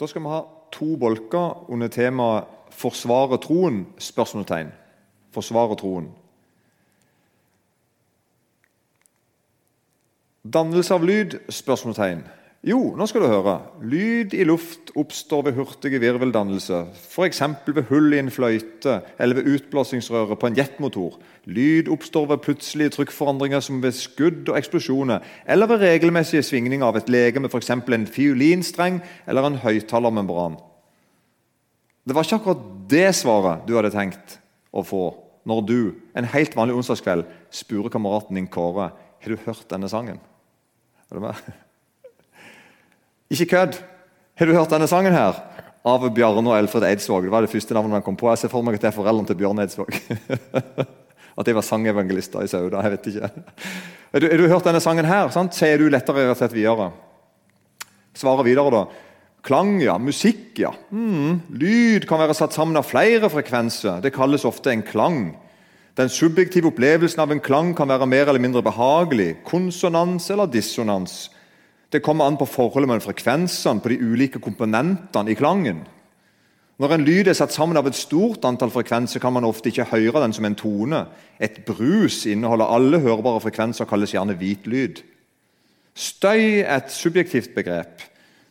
[0.00, 0.40] Da skal vi ha
[0.72, 4.72] to bolker under temaet 'Forsvare troen?' spørsmålstegn.
[5.32, 6.14] Forsvare troen.
[10.44, 11.38] Dannelse av lyd?
[11.48, 12.39] spørsmålstegn.
[12.60, 13.54] Jo, nå skal du høre.
[13.80, 17.38] Lyd i luft oppstår ved hurtige virveldannelse, f.eks.
[17.64, 21.16] ved hull i en fløyte eller ved utblåsningsrøret på en jetmotor.
[21.48, 26.98] Lyd oppstår ved plutselige trykkforandringer som ved skudd og eksplosjoner, eller ved regelmessige svingninger av
[27.00, 27.72] et legeme, f.eks.
[27.72, 30.60] en fiolinstreng eller en høyttalermembran.
[32.04, 34.36] Det var ikke akkurat det svaret du hadde tenkt
[34.68, 35.06] å få
[35.48, 35.80] når du
[36.12, 37.24] en helt vanlig onsdagskveld
[37.56, 40.20] spurte kameraten din Kåre har du hørt denne sangen.
[41.08, 41.40] Er du med?
[43.30, 43.78] Ikke kødd!
[44.40, 45.36] Har du hørt denne sangen her?
[45.86, 47.26] Av Bjarne og Elfred Eidsvåg.
[47.28, 48.28] Det var det første navnet man kom på.
[48.32, 49.94] Jeg ser for meg at det er foreldrene til Bjørn Eidsvåg.
[51.38, 52.82] at de var sangevangelister i Sauda.
[52.84, 53.30] Jeg vet ikke.
[54.10, 55.30] Har du, du hørt denne sangen her?
[55.32, 55.54] Sant?
[55.56, 56.90] Sier du lettere sett videre.
[58.18, 58.82] Svaret videre, da.
[59.46, 59.94] Klang, ja.
[60.02, 60.74] Musikk, ja.
[60.90, 61.38] Mm.
[61.54, 64.02] Lyd kan være satt sammen av flere frekvenser.
[64.04, 65.22] Det kalles ofte en klang.
[65.96, 69.36] Den subjektive opplevelsen av en klang kan være mer eller mindre behagelig.
[69.48, 71.28] Konsonans eller dissonans.
[71.90, 75.82] Det kommer an på forholdet mellom frekvensene på de ulike komponentene i klangen.
[76.80, 79.90] Når en lyd er satt sammen av et stort antall frekvenser, kan man ofte ikke
[79.90, 81.02] høre den som en tone.
[81.36, 85.02] Et brus inneholder alle hørbare frekvenser og kalles gjerne hvit lyd.
[85.92, 88.06] Støy er et subjektivt begrep.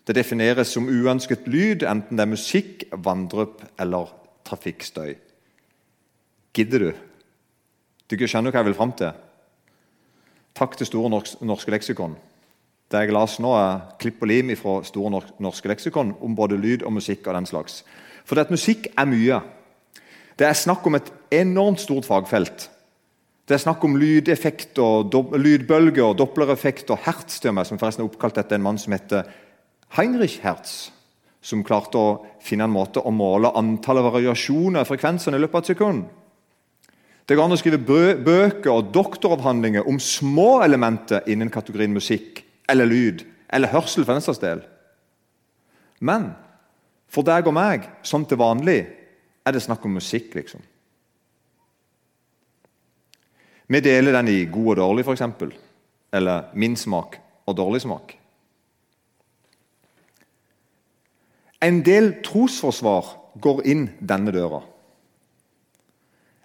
[0.06, 4.14] Det defineres som uønsket lyd, enten det er musikk, vanndrypp eller
[4.46, 5.16] trafikkstøy.
[6.54, 6.92] Gidder du?
[8.10, 9.14] Du skjønner hva jeg vil fram til?
[10.58, 12.18] Takk til Store norske leksikon.
[12.90, 16.84] Det jeg las nå, er klipp og lim fra Store norske leksikon om både lyd
[16.84, 17.28] og musikk.
[17.28, 17.84] og den slags.
[18.26, 19.42] For det at musikk er mye.
[20.38, 22.70] Det er snakk om et enormt stort fagfelt.
[23.46, 28.06] Det er snakk om lydeffekt og lydbølger, og dopplereffekt og hertz, til meg, som forresten
[28.06, 29.26] er oppkalt etter en mann som heter
[29.98, 30.92] Heinrich Hertz.
[31.42, 35.62] Som klarte å finne en måte å måle antallet variasjoner i frekvensene i løpet av
[35.62, 36.04] et sekund.
[37.26, 37.78] Det går an å skrive
[38.26, 44.42] bøker og doktoravhandlinger om små elementer innen kategorien musikk eller lyd eller hørsel for den
[44.44, 44.62] del.
[46.00, 46.32] Men
[47.10, 48.84] for deg og meg, som til vanlig,
[49.46, 50.62] er det snakk om musikk, liksom.
[53.70, 55.22] Vi deler den i god og dårlig, f.eks.
[56.14, 58.16] Eller min smak og dårlig smak.
[61.62, 64.62] En del trosforsvar går inn denne døra.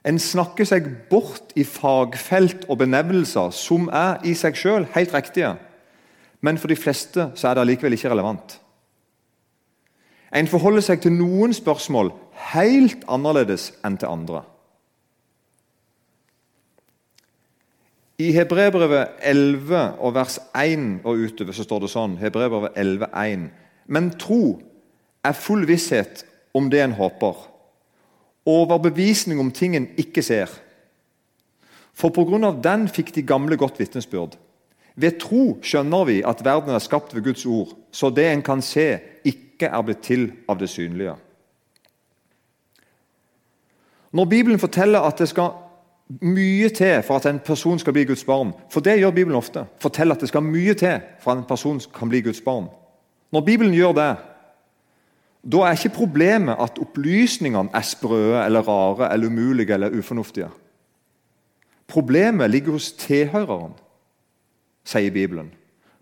[0.05, 5.55] En snakker seg bort i fagfelt og benevnelser som er i seg sjøl helt riktige.
[6.45, 8.59] Men for de fleste så er det allikevel ikke relevant.
[10.35, 12.11] En forholder seg til noen spørsmål
[12.53, 14.43] helt annerledes enn til andre.
[18.19, 23.49] I Hebrebrevet 11 og vers 1 og utover så står det sånn Hebrebrevet 11, 1.
[23.91, 24.43] Men tro
[25.25, 26.23] er full visshet
[26.55, 27.35] om det en håper,
[28.47, 30.51] overbevisning om ting en ikke ser.
[31.95, 34.37] For på grunn av den fikk de gamle godt vitnesbyrd.
[34.95, 38.63] Ved tro skjønner vi at verden er skapt ved Guds ord, så det en kan
[38.63, 41.17] se, ikke er blitt til av det synlige.
[44.15, 45.51] Når Bibelen forteller at det skal
[46.23, 49.65] mye til for at en person skal bli Guds barn, for det gjør Bibelen ofte,
[49.83, 52.69] forteller at det skal mye til for at en person kan bli Guds barn.
[53.33, 54.11] Når Bibelen gjør det,
[55.53, 60.49] da er ikke problemet at opplysningene er sprøe eller rare eller umulige eller ufornuftige.
[61.89, 63.75] Problemet ligger hos tilhøreren
[64.85, 65.53] sier Bibelen.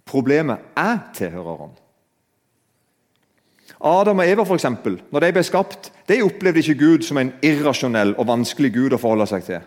[0.06, 1.72] Problemet er tilhøreren.
[3.82, 7.32] Adam og Eva, for eksempel, når de ble skapt, de opplevde ikke Gud som en
[7.42, 9.62] irrasjonell og vanskelig Gud å forholde seg til.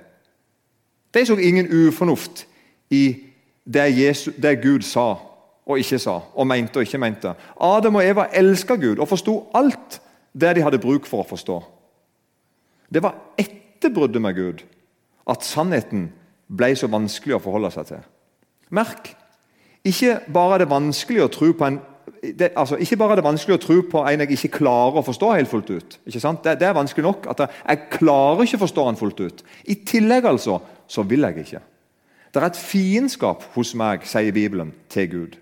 [1.15, 2.45] De så ingen ufornuft
[2.91, 3.03] i
[3.65, 5.15] det, Jesus, det Gud sa
[5.65, 7.33] og ikke sa, og mente og ikke mente.
[7.59, 9.99] Adam og Eva elska Gud og forsto alt
[10.33, 11.59] det de hadde bruk for å forstå.
[12.93, 14.61] Det var etter bruddet med Gud
[15.27, 16.11] at sannheten
[16.47, 18.03] ble så vanskelig å forholde seg til.
[18.75, 19.13] Merk
[19.85, 21.81] ikke bare er det vanskelig å tro på en
[22.25, 25.05] det, altså, ikke bare er det vanskelig å tro på en jeg ikke klarer å
[25.05, 25.95] forstå helt fullt ut.
[26.05, 29.43] Det, det er vanskelig nok at jeg, jeg klarer ikke å forstå han fullt ut.
[29.69, 31.61] I tillegg altså, så vil jeg ikke.
[32.33, 35.37] Det er et fiendskap hos meg, sier Bibelen, til Gud.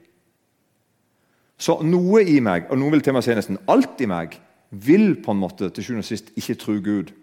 [1.57, 4.35] Så noe i meg, og noen vil til meg si nesten alt i meg,
[4.73, 7.13] vil på en måte til sjuende og sist ikke tro Gud.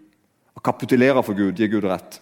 [0.57, 2.17] Og kapitulere for Gud, gi Gud rett.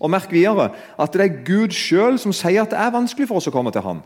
[0.00, 0.70] Og Merk videre
[1.00, 3.72] at det er Gud sjøl som sier at det er vanskelig for oss å komme
[3.74, 4.02] til Han.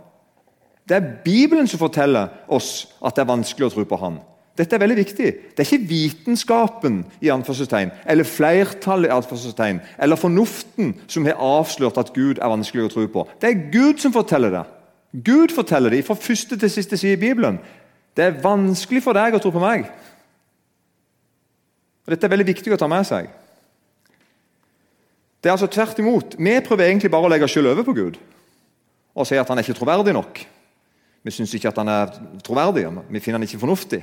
[0.89, 4.21] Det er Bibelen som forteller oss at det er vanskelig å tro på Han.
[4.59, 5.29] Dette er veldig viktig.
[5.55, 12.01] Det er ikke vitenskapen i anførselstegn, eller flertallet i anførselstegn, eller fornuften som har avslørt
[12.03, 13.25] at Gud er vanskelig å tro på.
[13.41, 14.65] Det er Gud som forteller det.
[15.27, 17.59] Gud forteller det fra første til siste side i Bibelen.
[18.17, 19.89] Det er vanskelig for deg å tro på meg.
[22.05, 23.31] Og Dette er veldig viktig å ta med seg.
[25.41, 26.37] Det er altså tvert imot.
[26.39, 28.21] Vi prøver egentlig bare å legge skyld over på Gud
[29.21, 30.39] og si at han er ikke troverdig nok.
[31.27, 32.13] Vi syns ikke at han er
[32.47, 33.99] troverdig, vi finner han ikke fornuftig.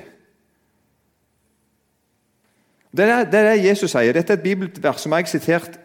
[2.97, 4.13] Det er det, Jesus sier.
[4.13, 5.79] Dette er et bibelvers som jeg har sitert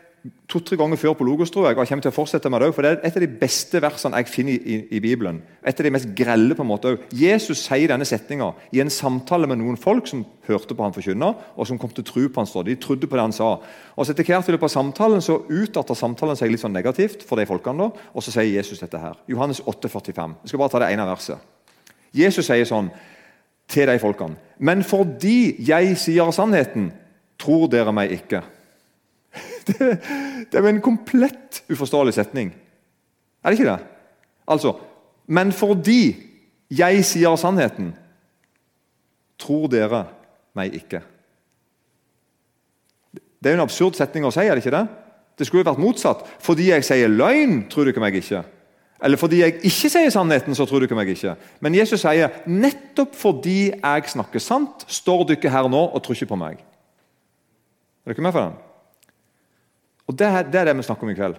[0.47, 2.69] to-tre ganger før på Logos, tror jeg, og jeg kommer til å fortsette med det
[2.77, 5.41] for Det er et av de beste versene jeg finner i, i, Bibelen.
[5.67, 6.93] Et av de mest grelle på en måte.
[7.11, 11.33] Jesus sier denne setninga i en samtale med noen folk som hørte på han forkynne,
[11.57, 12.69] og som kom til å tro på han står.
[12.69, 13.51] De trodde på det han sa.
[13.97, 17.27] Og så Etter hvert i løpet av samtalen så utarter samtalen seg litt sånn negativt
[17.27, 17.89] for de folkene.
[17.89, 19.19] da, Og så sier Jesus dette her.
[19.27, 20.39] Johannes 8, 45.
[20.43, 21.39] Jeg skal bare ta det ene verset.
[22.15, 22.93] Jesus sier sånn
[23.73, 24.37] til de folkene.
[24.59, 26.93] Men fordi jeg sier sannheten,
[27.41, 28.43] tror dere meg ikke.
[30.51, 32.53] Det, er jo en komplett uforståelig setning.
[33.43, 33.81] Er det ikke det?
[34.49, 34.75] Altså
[35.27, 36.17] Men fordi
[36.73, 37.93] jeg sier sannheten,
[39.39, 40.07] tror dere
[40.57, 41.03] meg ikke.
[43.13, 44.87] Det er jo en absurd setning å si, er det ikke det?
[45.39, 46.27] Det skulle jo vært motsatt.
[46.45, 48.43] Fordi jeg sier løgn, tror du ikke meg ikke.
[49.03, 51.35] Eller fordi jeg ikke sier sannheten, så tror du ikke meg ikke.
[51.65, 56.31] Men Jesus sier nettopp fordi jeg snakker sant, står ikke her nå og tror ikke
[56.31, 56.63] på meg.
[58.07, 58.61] Er ikke med for den?
[60.13, 61.39] Og det, er det vi snakker om i kveld.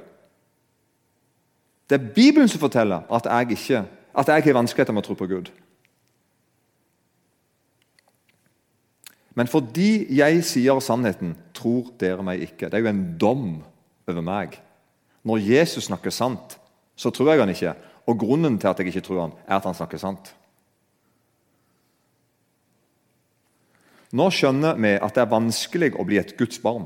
[1.89, 3.83] Det er Bibelen som forteller at jeg ikke
[4.13, 5.49] at jeg har vanskeligheter med å tro på Gud.
[9.33, 12.69] Men fordi jeg sier sannheten, tror dere meg ikke.
[12.69, 13.47] Det er jo en dom
[14.09, 14.59] over meg.
[15.25, 16.59] Når Jesus snakker sant,
[16.95, 17.73] så tror jeg han ikke.
[18.05, 20.33] Og grunnen til at jeg ikke tror han, er at han snakker sant.
[24.13, 26.85] Nå skjønner vi at det er vanskelig å bli et Guds barn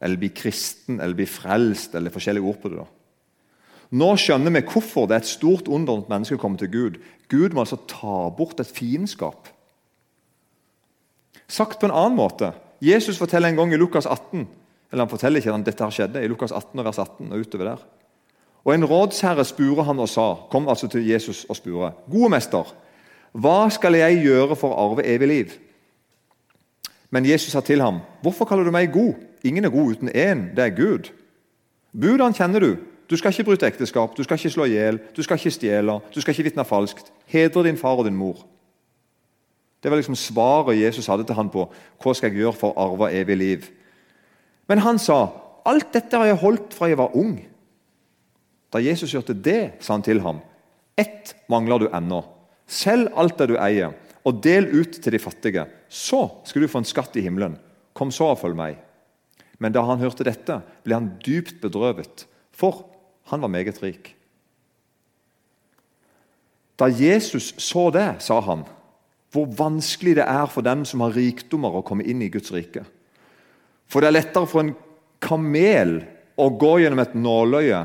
[0.00, 2.82] eller bli kristen eller bli frelst, eller forskjellige ord på det.
[2.82, 2.86] da.
[3.96, 7.00] Nå skjønner vi hvorfor det er et stort under at mennesker kommer til Gud.
[7.30, 9.48] Gud må altså ta bort et fiendskap.
[11.46, 12.50] Sagt på en annen måte
[12.82, 14.44] Jesus forteller en gang i Lukas 18
[14.92, 17.42] eller han forteller ikke at dette har skjedde, i Lukas 18 og vers 18 og
[17.42, 17.80] utover der.
[18.66, 22.70] Og En rådsherre spurte han og sa, kom altså til Jesus og spurte, Gode mester,
[23.32, 25.56] hva skal jeg gjøre for å arve evig liv?
[27.10, 29.25] Men Jesus sa til ham, hvorfor kaller du meg god?
[29.44, 31.10] Ingen er god uten én, det er Gud.
[31.92, 32.76] Budene kjenner du.
[33.06, 36.00] Du skal ikke bryte ekteskap, du skal ikke slå i hjel, du skal ikke stjele,
[36.10, 37.12] du skal ikke vitne falskt.
[37.30, 38.42] Hedre din far og din mor.
[39.82, 41.68] Det var liksom svaret Jesus hadde til han på
[42.02, 43.68] hva skal jeg gjøre for å arve evig liv.
[44.66, 45.20] Men han sa
[45.66, 47.36] alt dette har jeg holdt fra jeg var ung.
[48.74, 50.40] Da Jesus hørte det, sa han til ham,
[50.98, 52.24] ett mangler du ennå.
[52.66, 53.94] Selg alt det du eier,
[54.26, 55.68] og del ut til de fattige.
[55.86, 57.54] Så skal du få en skatt i himmelen.
[57.94, 58.80] Kom så og følg meg.
[59.58, 62.26] Men da han hørte dette, ble han dypt bedrøvet,
[62.56, 62.84] for
[63.30, 64.12] han var meget rik.
[66.76, 68.66] Da Jesus så det, sa han,
[69.32, 72.84] hvor vanskelig det er for dem som har rikdommer, å komme inn i Guds rike.
[73.88, 74.74] For det er lettere for en
[75.24, 75.98] kamel
[76.36, 77.82] å gå gjennom et nåløye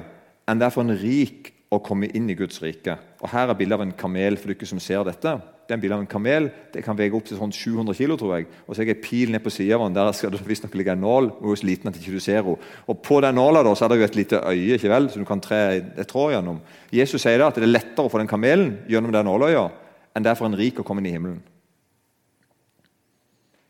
[0.50, 2.98] enn det er for en rik å komme inn i Guds rike.
[3.24, 5.38] Og Her er bildet av en kamel for dere som ser dette
[5.72, 6.50] det er en bil av en kamel.
[6.74, 8.48] Det kan veie opp til sånn 700 kg, tror jeg.
[8.68, 9.96] Og så er det en pil ned på sida av den.
[9.96, 11.30] Der skal det visstnok ligge en nål.
[11.38, 12.72] Hun er så liten at ikke du ser henne.
[12.92, 15.30] Og på den nåla så er det jo et lite øye ikke vel, som du
[15.30, 16.60] kan tre et tråd gjennom.
[16.92, 19.70] Jesus sier da at det er lettere å få den kamelen gjennom det nåløya
[20.12, 21.40] enn det er for en rik å komme inn i himmelen.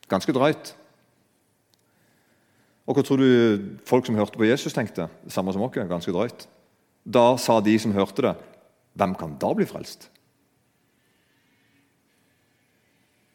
[0.10, 0.74] Ganske drøyt.
[2.89, 5.05] Og hva tror du folk som hørte på Jesus, tenkte?
[5.29, 5.77] Samme som oss.
[5.77, 6.50] Ganske drøyt.
[7.05, 8.34] Da sa de som hørte det,
[8.98, 10.11] hvem kan da bli frelst?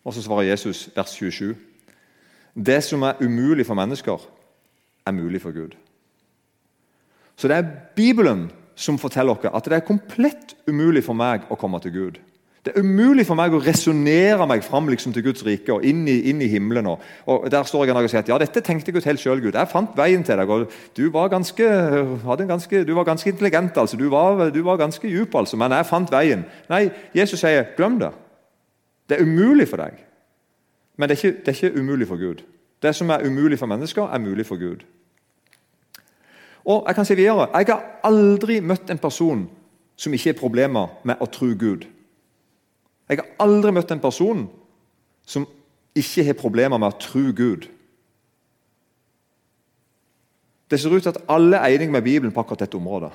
[0.06, 1.56] Og så svarer Jesus, vers 27.:
[2.66, 4.22] Det som er umulig for mennesker,
[5.06, 5.74] er mulig for Gud.
[7.36, 11.58] Så det er Bibelen som forteller oss at det er komplett umulig for meg å
[11.58, 12.20] komme til Gud.
[12.66, 16.00] Det er umulig for meg å resonnere meg fram liksom, til Guds rike og inn
[16.10, 16.86] i, inn i himmelen.
[16.90, 19.22] Og, og, Der står jeg en dag og sier at ja, dette tenkte ut helt
[19.22, 19.54] sjøl, Gud.
[19.54, 20.50] Jeg fant veien til deg.
[20.50, 21.68] og Du var ganske,
[22.46, 23.96] ganske, du var ganske intelligent, altså.
[23.96, 25.56] Du var, du var ganske djup, altså.
[25.56, 26.42] Men jeg fant veien.
[26.68, 28.10] Nei, Jesus sier glem det.
[29.08, 29.98] Det er umulig for deg.
[30.96, 32.42] Men det er, ikke, det er ikke umulig for Gud.
[32.82, 34.84] Det som er umulig for mennesker, er mulig for Gud.
[36.64, 39.50] Og Jeg kan si videre, jeg har aldri møtt en person
[39.96, 41.86] som ikke har problemer med å tro Gud.
[43.08, 44.48] Jeg har aldri møtt en person
[45.26, 45.46] som
[45.94, 47.68] ikke har problemer med å tro Gud.
[50.70, 53.12] Det ser ut til at alle er enige med Bibelen på akkurat dette området.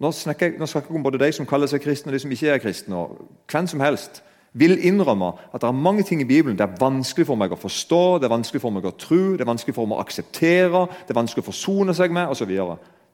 [0.00, 2.22] Nå snakker, jeg, nå snakker jeg om både de som kaller seg kristne, og de
[2.22, 2.96] som ikke er kristne.
[2.96, 4.22] og hvem som helst
[4.52, 7.58] vil innrømme at det er mange ting i Bibelen det er vanskelig for meg å
[7.60, 10.86] forstå, det er vanskelig for meg å tro, det er vanskelig for meg å akseptere,
[11.06, 12.50] det er vanskelig å forsone seg med osv.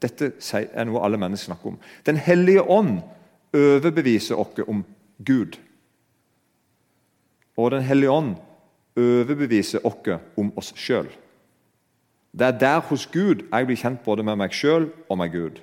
[0.03, 1.79] Dette er noe alle mennesker snakker om.
[2.09, 3.01] Den hellige ånd
[3.57, 4.85] overbeviser oss om
[5.25, 5.59] Gud.
[7.57, 8.35] og Den hellige ånd
[8.97, 11.09] overbeviser oss om oss sjøl.
[12.37, 15.61] Det er der hos Gud jeg blir kjent både med meg sjøl og med Gud.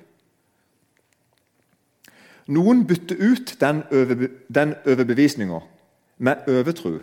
[2.52, 5.60] Noen bytter ut den, over, den overbevisninga
[6.18, 6.98] med overtro.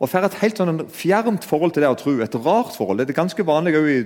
[0.00, 2.14] Og får et helt sånn fjernt forhold til det å tro.
[2.24, 3.02] Et rart forhold.
[3.02, 3.98] Det er ganske vanlig i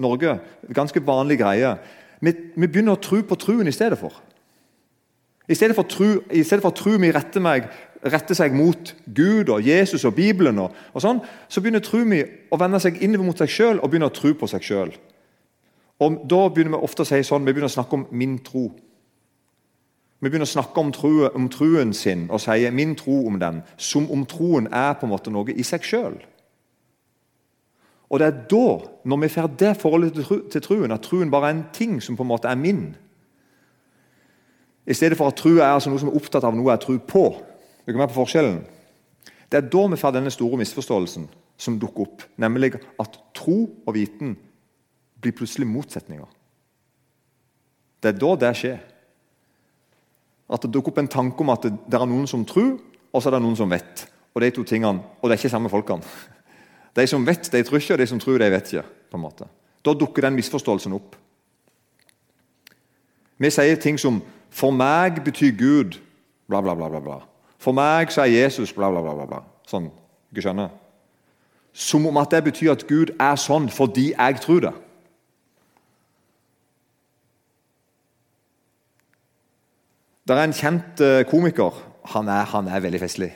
[0.00, 0.38] Norge.
[0.76, 1.76] ganske vanlig greie.
[2.20, 4.16] Vi, vi begynner å tro på truen i stedet for.
[5.48, 7.70] I stedet for, tru, i stedet for å tro vi retter, meg,
[8.04, 12.20] retter seg mot Gud og Jesus og Bibelen, og, og sånn, så begynner tro vi
[12.52, 14.92] å vende seg inn mot seg sjøl og begynner å tro på seg sjøl.
[15.98, 18.66] Da begynner vi ofte å si sånn, vi begynner å snakke om min tro.
[20.18, 23.62] Vi begynner å snakke om, tru, om truen sin og sier 'min tro om den',
[23.76, 26.18] som om troen er på en måte noe i seg sjøl.
[28.10, 31.54] Og det er da, når vi får det forholdet til truen, at truen bare er
[31.54, 32.96] en ting som på en måte er min.
[34.86, 36.98] I stedet for at tro er altså noe som er opptatt av noe jeg tror
[36.98, 37.24] på.
[37.86, 38.62] Dere er med på forskjellen?
[39.52, 43.94] Det er da vi får denne store misforståelsen som dukker opp, nemlig at tro og
[43.94, 44.36] viten
[45.20, 46.26] blir plutselig motsetninger.
[48.02, 48.78] Det er da det skjer.
[50.48, 52.78] At det dukker opp en tanke om at det, det er noen som tror,
[53.12, 54.06] og så er det noen som vet.
[54.34, 56.02] Og de to tingene, og det er ikke samme folkene.
[56.96, 58.82] De som vet, de tror ikke, og de som tror, de vet ikke.
[59.10, 59.44] på en måte.
[59.84, 61.14] Da dukker den misforståelsen opp.
[63.38, 66.00] Vi sier ting som 'For meg betyr Gud'
[66.48, 66.88] bla, bla, bla.
[67.00, 67.20] bla.
[67.58, 69.26] 'For meg så er Jesus' bla, bla, bla.
[69.26, 69.42] bla.
[69.66, 69.90] Sånn.
[70.32, 70.68] Ikke skjønner?
[71.72, 74.74] Som om at det betyr at Gud er sånn fordi jeg tror det.
[80.28, 81.76] Det er en kjent eh, komiker.
[82.12, 83.30] Han er, han er veldig festlig.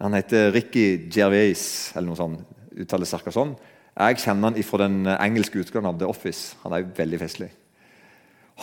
[0.00, 2.46] Han heter Ricky Gervais, eller noe sånt.
[2.80, 3.52] uttales cirka sånn.
[3.92, 6.56] Jeg kjenner han fra den engelske utgaven av The Office.
[6.62, 7.50] Han er veldig festlig.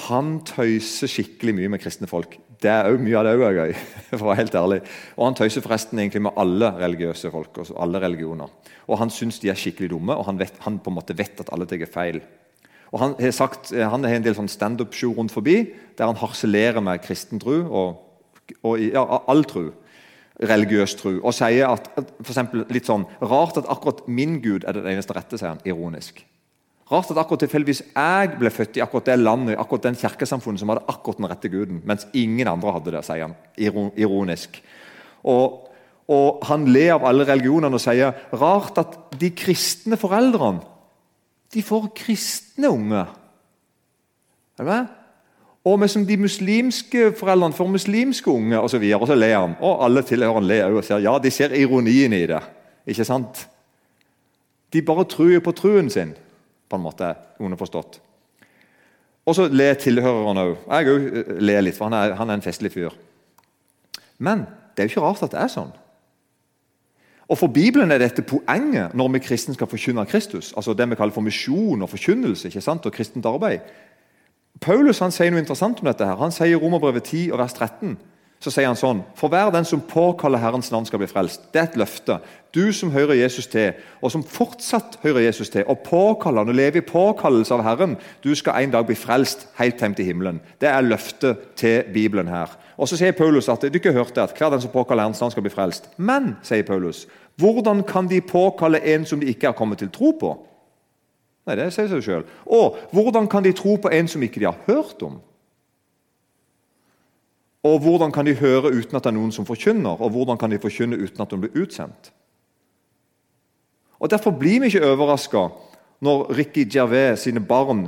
[0.07, 2.39] Han tøyser skikkelig mye med kristne folk.
[2.57, 3.75] Det er også, Mye av det òg er gøy.
[4.09, 4.81] for å være helt ærlig.
[5.19, 7.61] Og Han tøyser forresten egentlig med alle religiøse folk.
[7.77, 8.49] alle religioner.
[8.89, 11.45] Og Han syns de er skikkelig dumme, og han, vet, han på en måte vet
[11.45, 12.23] at alle tar feil.
[12.91, 16.19] Og Han har sagt, eh, han har en del sånn standup-show rundt forbi der han
[16.19, 17.97] harselerer med kristen tro og,
[18.63, 19.71] og ja, all tro.
[20.37, 21.15] Religiøs tro.
[21.23, 25.15] Og sier at for eksempel, litt sånn, Rart at akkurat min Gud er det eneste
[25.17, 26.21] rette, sier han ironisk.
[26.87, 30.69] Rart at akkurat tilfeldigvis jeg ble født i akkurat det landet akkurat den kirkesamfunnet som
[30.71, 34.61] hadde akkurat den rette guden, mens ingen andre hadde det, sier han ironisk.
[35.27, 35.65] Og,
[36.07, 40.76] og Han ler av alle religionene og sier rart at de kristne foreldrene
[41.53, 43.11] de får kristne unger.
[44.59, 44.87] Er det
[45.67, 48.83] Og vi som de muslimske foreldrene får muslimske unger, osv.
[48.93, 49.55] Og, og så ler han.
[49.59, 52.39] Og alle tilhørende ler og sier ja, de ser ironien i det.
[52.87, 53.47] Ikke sant?
[54.73, 56.13] De bare tror på truen sin,
[56.69, 57.99] på en måte, underforstått.
[59.27, 60.55] Og så ler tilhørerne òg.
[60.71, 62.95] Jeg òg eh, ler litt, for han er, han er en festlig fyr.
[64.23, 65.73] Men det er jo ikke rart at det er sånn.
[67.27, 70.53] Og For Bibelen er dette poenget når vi kristne skal forkynne Kristus.
[70.55, 73.59] altså Det vi kaller for misjon og forkynnelse ikke sant, og kristent arbeid.
[74.61, 76.05] Paulus han sier noe interessant om dette.
[76.05, 76.15] her.
[76.15, 77.97] Han sier i Romerbrevet 10 og vers 13
[78.39, 81.47] så sier han sånn For hver den som påkaller Herrens navn, skal bli frelst.
[81.53, 82.19] Det er et løfte.
[82.53, 86.57] Du som hører Jesus til, og som fortsatt hører Jesus til, og påkaller han og
[86.57, 90.41] lever i påkallelse av Herren, du skal en dag bli frelst helt hjem til himmelen.
[90.61, 92.53] Det er løftet til Bibelen her.
[92.77, 95.33] Og Så sier Paulus at du ikke hørte at hver den som påkaller Herrens navn,
[95.33, 95.89] skal bli frelst.
[95.97, 100.13] Men, sier Paulus, hvordan kan de påkalle en som de ikke har kommet til tro
[100.17, 100.35] på?
[101.47, 102.37] Nei, det sier seg selv.
[102.45, 105.19] Og hvordan kan de tro på en som ikke de har hørt om?
[107.67, 109.99] Og hvordan kan de høre uten at det er noen som forkynner?
[109.99, 112.11] Og hvordan kan de forkynne uten at de blir utsendt?
[113.99, 115.47] Og Derfor blir vi ikke overraska
[116.05, 117.87] når Ricky Gervais sine barn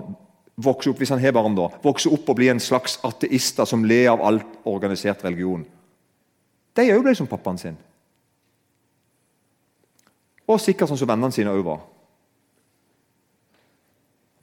[0.60, 3.86] vokser opp hvis han har barn da, vokser opp og blir en slags ateister som
[3.86, 5.64] ler av alt organisert religion.
[6.76, 7.78] De òg ble som pappaen sin.
[10.50, 11.86] Og sikkert sånn som vennene sine òg var.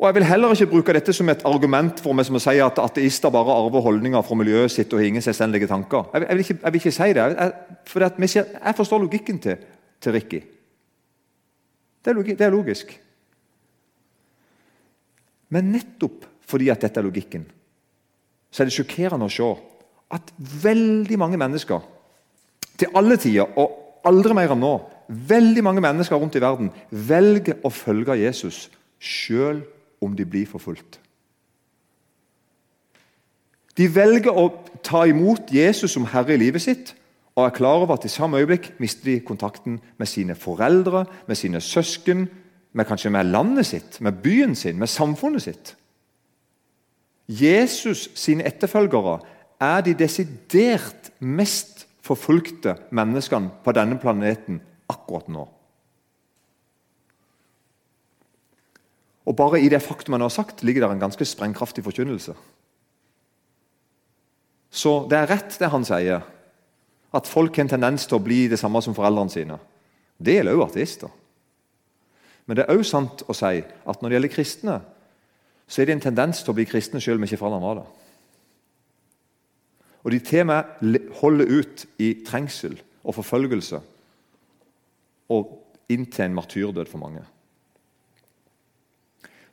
[0.06, 2.60] Og Jeg vil heller ikke bruke dette som et argument for meg som å si
[2.62, 6.06] at ateister bare arver holdninger fra miljøet sitt og har ingen selvstendige tanker.
[6.12, 7.24] Jeg, jeg, vil ikke, jeg, vil ikke, si det.
[7.26, 9.66] Jeg, ser, jeg forstår logikken til,
[9.98, 10.40] til Ricky.
[12.04, 12.94] Det er, det er logisk.
[15.50, 17.50] Men nettopp fordi at dette er logikken,
[18.46, 19.52] så er det sjokkerende å se
[20.14, 21.82] at veldig mange mennesker
[22.78, 24.76] til alle tider, og aldri mer enn nå,
[25.34, 28.68] veldig mange mennesker rundt i verden velger å følge Jesus
[29.02, 29.66] sjøl
[30.00, 31.00] om de blir forfulgt.
[33.76, 34.48] De velger å
[34.84, 36.94] ta imot Jesus som herre i livet sitt
[37.36, 41.36] og er klar over at i samme øyeblikk mister de kontakten med sine foreldre, med
[41.36, 42.28] sine søsken,
[42.72, 45.74] med kanskje med landet sitt, med byen sin, med samfunnet sitt.
[47.28, 49.18] Jesus sine etterfølgere
[49.60, 55.44] er de desidert mest forfulgte menneskene på denne planeten akkurat nå.
[59.26, 62.34] Og Bare i det faktum han har sagt, ligger det en ganske sprengkraftig forkynnelse.
[64.70, 66.22] Så det er rett, det han sier,
[67.16, 69.58] at folk har en tendens til å bli det samme som foreldrene sine.
[70.18, 71.14] Det gjelder også ateister.
[72.46, 74.80] Men det er også sant å si at når det gjelder kristne,
[75.66, 77.86] så er det en tendens til å bli kristne selv om ikke foreldrene var det.
[80.06, 83.80] Og de til og med holder ut i trengsel og forfølgelse
[85.34, 85.56] og
[85.90, 87.24] inntil en martyrdød for mange.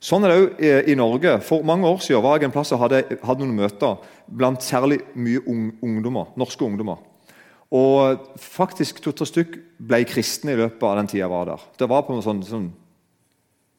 [0.04, 1.38] Sånn er det òg i Norge.
[1.46, 5.00] For mange år siden var jeg en plass og hadde, hadde noen møter blant særlig
[5.16, 7.00] mye ungdommer, norske ungdommer.
[7.74, 11.64] Og faktisk to-tre stykk ble kristne i løpet av den tida jeg var der.
[11.80, 12.68] Det var på en sånn, sånn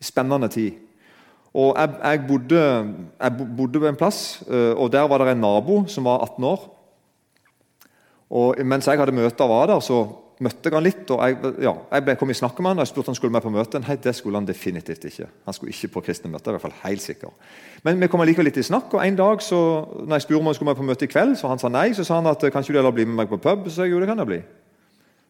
[0.03, 0.81] spennende tid.
[1.55, 2.63] Og jeg, jeg, bodde,
[3.21, 6.49] jeg, bodde, på en plass, eh, og der var det en nabo som var 18
[6.49, 6.65] år.
[8.35, 10.01] Og Mens jeg hadde møter og var der, så
[10.43, 11.11] møtte jeg han litt.
[11.11, 13.43] og Jeg, ja, jeg kom i snakk med han, og jeg spurte han skulle med
[13.45, 13.79] på møte.
[13.79, 15.27] Nei, det skulle han definitivt ikke.
[15.45, 16.51] Han skulle ikke på kristne møter.
[16.51, 17.33] i hvert fall helt sikker.
[17.83, 19.59] Men vi kom likevel litt i snakk, og en dag så,
[20.01, 21.87] når jeg spurte om han skulle med på møte i kveld, så han sa nei,
[21.93, 23.69] så sa han at kanskje du heller bli med meg på pub.
[23.69, 24.41] Så jeg jo, det kan jeg bli.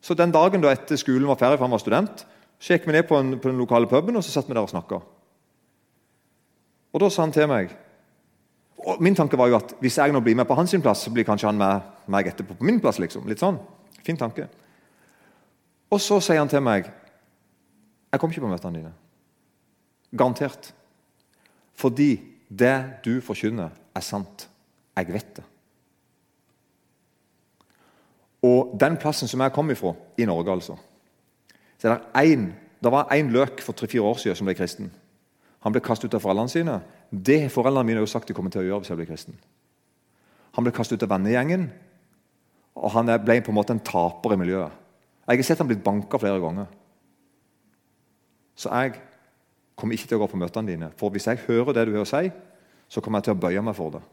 [0.02, 2.26] Så den dagen da etter skolen var ferdig, for han var student,
[2.60, 4.64] så gikk vi ned på, en, på den lokale puben og så satt vi der
[4.64, 5.02] og snakka.
[6.96, 7.74] Og da sa han til meg
[8.86, 11.12] og Min tanke var jo at hvis jeg nå blir med på hans plass, så
[11.14, 11.82] blir kanskje han med
[12.12, 13.00] meg etterpå på min plass.
[13.00, 13.26] liksom.
[13.26, 13.58] Litt sånn.
[14.06, 14.46] Fin tanke.
[15.92, 18.94] Og så sier han til meg Jeg kommer ikke på møtene dine.
[20.16, 20.72] Garantert.
[21.76, 22.14] Fordi
[22.48, 24.48] det du forkynner, er sant.
[24.96, 25.44] Jeg vet det.
[28.46, 30.78] Og den plassen som jeg kom ifra, i Norge, altså
[31.78, 34.92] så Det en, det var én løk for tre-fire år siden som ble kristen.
[35.60, 36.80] Han ble kastet ut av foreldrene sine.
[37.12, 39.36] Det har foreldrene mine også sagt de kommer til å gjøre hvis jeg blir kristen.
[40.56, 41.68] Han ble kastet ut av vennegjengen,
[42.76, 44.85] og han ble på en måte en taper i miljøet.
[45.26, 46.68] Jeg har sett han blitt banka flere ganger.
[48.56, 49.00] Så jeg
[49.76, 50.92] kommer ikke til å gå på møtene dine.
[51.00, 52.30] For hvis jeg hører det du har å si,
[52.88, 54.04] så kommer jeg til å bøye meg for det.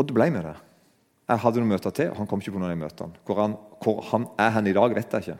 [0.00, 0.54] Og det ble med det.
[1.28, 3.20] Jeg hadde noen møter til, og han kom ikke på noen av de møtene.
[3.24, 5.38] Hvor han, hvor han er hen i dag, vet jeg ikke.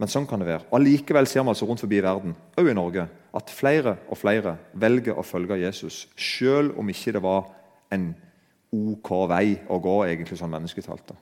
[0.00, 0.64] Men sånn kan det være.
[0.70, 3.04] Og Allikevel ser vi altså rundt forbi verden, òg i Norge,
[3.36, 7.50] at flere og flere velger å følge Jesus, selv om ikke det var
[7.92, 8.08] en
[8.72, 11.12] OK vei å gå, egentlig sånn mennesketalt.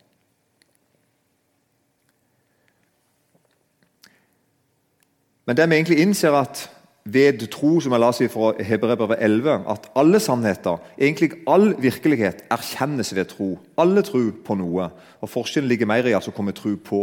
[5.49, 6.67] Men det vi egentlig innser at
[7.09, 12.43] ved tro, som jeg la seg fra Hebrevet 11, at alle sannheter, egentlig all virkelighet,
[12.53, 13.55] erkjennes ved tro.
[13.81, 14.91] Alle tror på noe.
[15.25, 17.01] Og Forskjellen ligger mer i altså hva vi tror på,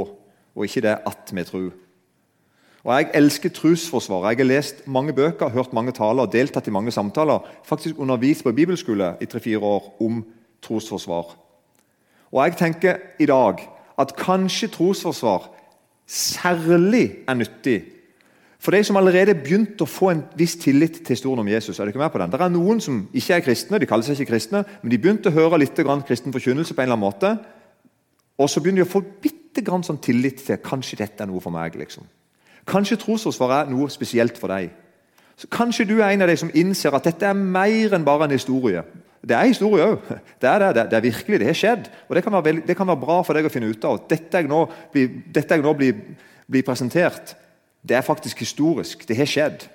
[0.53, 1.71] og ikke det at vi tror.
[2.83, 4.29] Og Jeg elsker trosforsvaret.
[4.29, 7.41] Jeg har lest mange bøker, hørt mange taler, deltatt i mange samtaler.
[7.65, 10.21] Faktisk undervist på bibelskole i tre-fire år om
[10.61, 11.33] trosforsvar.
[12.31, 13.65] Og jeg tenker i dag
[13.97, 15.49] at kanskje trosforsvar
[16.05, 17.94] særlig er nyttig
[18.65, 21.77] for de som allerede begynte å få en viss tillit til historien om Jesus.
[21.77, 22.31] er det ikke med på den?
[22.31, 25.29] Det er noen som ikke er kristne, de kaller seg ikke kristne, men de begynte
[25.29, 27.37] å høre litt kristen forkynnelse på en eller annen måte.
[28.41, 31.43] Og så begynner de å få bitte grann sånn tillit til kanskje dette er noe
[31.43, 31.75] for meg.
[31.75, 32.09] liksom.
[32.65, 34.73] Kanskje trosforsvaret er noe spesielt for deg.
[35.37, 38.25] Så kanskje du er en av de som innser at dette er mer enn bare
[38.25, 38.81] en historie.
[39.21, 40.09] Det er historie òg.
[40.09, 41.89] Det, det, det, det, er virkelig, det har skjedd.
[42.09, 44.07] Og det kan, være, det kan være bra for deg å finne ut av.
[44.09, 47.37] Dette jeg nå blir, dette jeg nå blir presentert,
[47.87, 49.07] det er faktisk historisk.
[49.07, 49.67] Det har skjedd.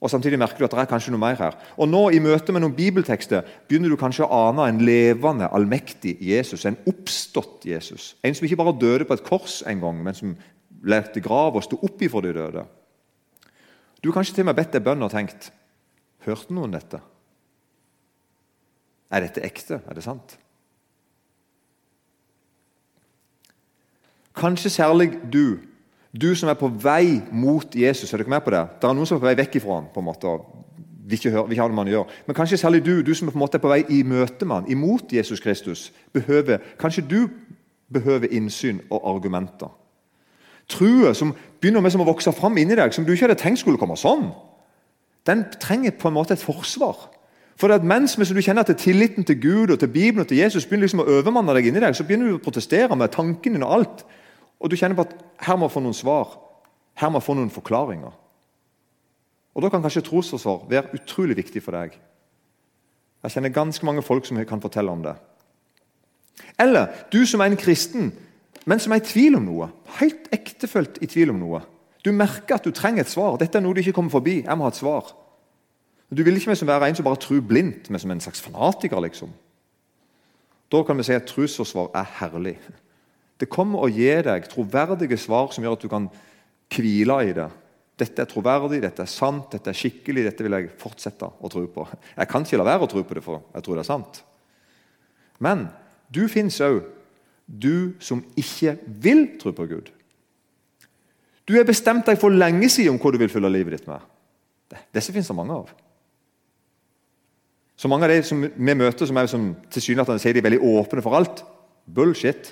[0.00, 1.56] Og Samtidig merker du at det er kanskje noe mer her.
[1.80, 6.18] Og nå I møte med noen bibeltekster begynner du kanskje å ane en levende, allmektig
[6.22, 6.66] Jesus.
[6.68, 8.14] En oppstått Jesus.
[8.22, 10.36] En som ikke bare døde på et kors en gang, men som
[10.86, 12.66] lærte grav og sto opp ifra de døde.
[14.02, 15.50] Du har kanskje til og med bedt deg bønn og tenkt
[16.26, 16.98] Hørte noen dette?
[19.14, 19.78] Er dette ekte?
[19.86, 20.34] Er det sant?
[24.36, 25.62] Kanskje særlig du
[26.20, 28.62] du som er på vei mot Jesus, er dere med på det?
[28.80, 29.88] Det er noen som er på vei vekk ifra ham.
[29.94, 30.36] på en måte,
[31.06, 32.04] vi ikke, hører, vi ikke man gjør.
[32.26, 34.56] Men kanskje særlig du, du som er på en måte på vei i møte med
[34.56, 35.92] ham, imot Jesus Kristus.
[36.12, 37.28] behøver, Kanskje du
[37.92, 39.68] behøver innsyn og argumenter.
[40.68, 43.62] Trua som begynner med som å vokse fram inni deg, som du ikke hadde tenkt
[43.62, 44.32] skulle komme sånn,
[45.26, 46.96] den trenger på en måte et forsvar.
[47.56, 50.66] For at Mens du kjenner at tilliten til Gud og til Bibelen og til Jesus
[50.66, 53.64] begynner liksom å overmanne deg inni deg, så begynner du å protestere med tanken din
[53.64, 54.04] og alt.
[54.60, 55.14] Og du kjenner på at
[55.46, 56.36] her må jeg få noen svar.
[56.96, 58.14] Her må jeg få noen forklaringer.
[59.56, 61.96] Og Da kan kanskje trosforsvar være utrolig viktig for deg.
[63.22, 65.16] Jeg kjenner ganske mange folk som kan fortelle om det.
[66.60, 68.12] Eller du som er en kristen,
[68.66, 69.70] men som er i tvil om noe.
[70.00, 71.62] Helt ektefølt i tvil om noe.
[72.04, 73.38] Du merker at du trenger et svar.
[73.40, 74.42] Dette er noe du ikke kommer forbi.
[74.44, 75.08] Jeg må ha et svar.
[76.10, 79.00] Du vil ikke være en som bare tror blindt, men som en slags fanatiker.
[79.00, 79.32] liksom.
[80.72, 82.58] Da kan vi si at trosforsvar er herlig.
[83.36, 86.08] Det kommer å gi deg troverdige svar som gjør at du kan
[86.72, 87.48] hvile i det.
[87.96, 91.64] Dette er troverdig, dette er sant, dette er skikkelig, dette vil jeg fortsette å tro
[91.72, 91.86] på.
[92.16, 94.20] Jeg kan ikke la være å tro på det, for jeg tror det er sant.
[95.40, 95.66] Men
[96.12, 96.82] du fins òg,
[97.46, 99.88] du som ikke vil tro på Gud.
[101.46, 104.02] Du har bestemt deg for lenge siden om hva du vil fylle livet ditt med.
[104.92, 105.70] Disse fins det mange av.
[107.76, 110.62] Så mange av de som vi møter, som er som tilsynelatende sier de er veldig
[110.64, 111.44] åpne for alt.
[111.86, 112.50] Bullshit.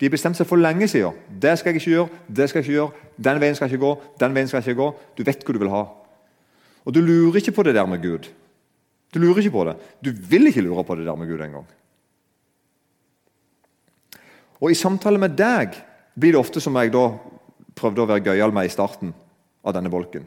[0.00, 1.16] De har bestemt seg for lenge siden.
[1.28, 3.84] Det skal jeg ikke gjøre, det skal jeg ikke gjøre, den veien skal jeg ikke
[3.84, 3.90] gå,
[4.22, 4.88] den veien skal jeg ikke gå.
[5.18, 5.82] Du vet hva du vil ha.
[6.88, 8.30] Og du lurer ikke på det der med Gud.
[9.12, 9.76] Du lurer ikke på det.
[10.00, 11.68] Du vil ikke lure på det der med Gud engang.
[14.60, 15.76] Og i samtale med deg
[16.16, 17.06] blir det ofte som jeg da
[17.76, 19.12] prøvde å være gøyal med i starten
[19.64, 20.24] av denne bolken.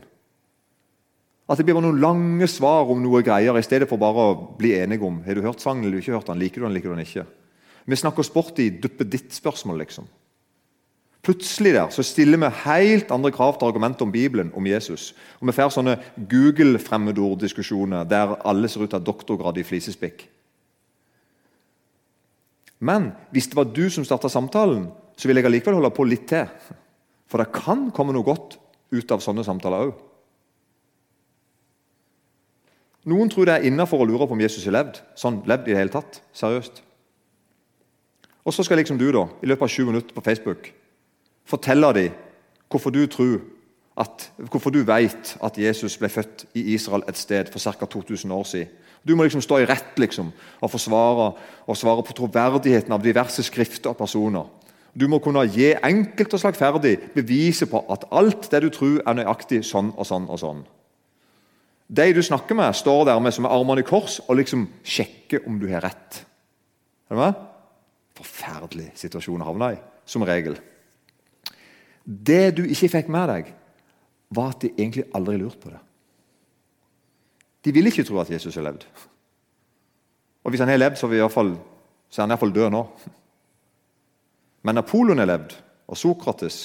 [1.50, 4.78] At det blir noen lange svar om noe greier, i stedet for bare å bli
[4.78, 6.96] enige om har du hørt sangen eller ikke hørt den, liker du den, liker du
[6.96, 7.26] den ikke.
[7.86, 10.08] Vi snakker oss bort i duppeditt-spørsmål, liksom.
[11.24, 15.14] Plutselig der så stiller vi helt andre krav til argumentet om Bibelen, om Jesus.
[15.40, 20.28] Og Vi får sånne Google-fremmedorddiskusjoner der alle ser ut til å ha doktorgrad i flisespikk.
[22.84, 26.28] Men hvis det var du som starta samtalen, så vil jeg allikevel holde på litt
[26.28, 26.50] til.
[27.32, 28.58] For det kan komme noe godt
[28.92, 29.94] ut av sånne samtaler òg.
[33.08, 35.00] Noen tror det er innafor å lure på om Jesus har levd.
[35.20, 36.20] Sånn levd i det hele tatt.
[36.36, 36.84] Seriøst.
[38.46, 40.74] Og så skal liksom du da, i løpet av 20 minutter på Facebook
[41.46, 42.14] fortelle dem
[42.72, 43.42] hvorfor du tror
[44.00, 47.86] at, hvorfor du vet at Jesus ble født i Israel et sted for ca.
[47.86, 48.72] 2000 år siden.
[49.04, 51.34] Du må liksom stå i rett liksom, og forsvare
[51.68, 54.48] og svare på troverdigheten av diverse skrifter og personer.
[54.96, 59.18] Du må kunne gi enkelt og slagferdig beviset på at alt det du tror, er
[59.20, 60.64] nøyaktig sånn og sånn og sånn.
[61.94, 65.60] De du snakker med, står dermed som med armene i kors og liksom sjekker om
[65.60, 66.24] du har rett.
[67.12, 67.42] Er du med?
[68.24, 70.58] Forferdelig situasjon å havne i, som regel.
[72.04, 73.52] Det du ikke fikk med deg,
[74.34, 75.82] var at de egentlig aldri lurte på det.
[77.64, 78.86] De ville ikke tro at Jesus har levd.
[80.44, 81.54] Og hvis han har levd, så, er, fall,
[82.10, 82.82] så er han iallfall død nå.
[84.68, 85.56] Men Napoleon har levd,
[85.88, 86.58] og Sokrates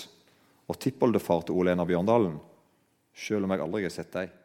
[0.68, 2.38] og tippoldefar til Ole Einar Bjørndalen,
[3.14, 4.37] selv om jeg aldri har sett dem.